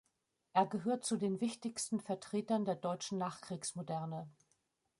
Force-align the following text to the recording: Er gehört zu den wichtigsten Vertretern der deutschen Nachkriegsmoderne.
Er 0.53 0.65
gehört 0.65 1.05
zu 1.05 1.15
den 1.15 1.41
wichtigsten 1.41 1.99
Vertretern 1.99 2.65
der 2.65 2.73
deutschen 2.75 3.19
Nachkriegsmoderne. 3.19 4.27